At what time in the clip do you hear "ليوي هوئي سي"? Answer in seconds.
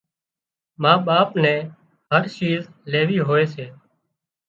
2.91-3.65